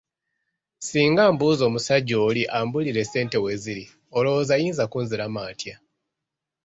Singa 0.87 1.23
mbuuza 1.33 1.63
omusajja 1.69 2.15
oli 2.27 2.43
ambuulire 2.59 3.01
ssente 3.05 3.37
we 3.43 3.51
ziri, 3.63 3.85
olowooza 4.17 4.51
ayinza 4.55 4.83
kunziramu 4.91 5.39
atya? 5.49 5.75